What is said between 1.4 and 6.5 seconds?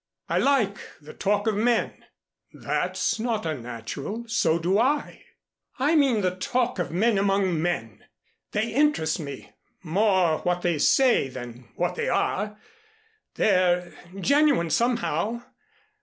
of men" "That's not unnatural so do I." "I mean the